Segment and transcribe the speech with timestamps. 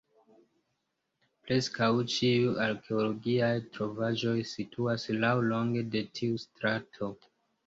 [1.49, 7.13] Preskaŭ ĉiuj arkeologiaj trovaĵoj situas laŭlonge de tiu strato.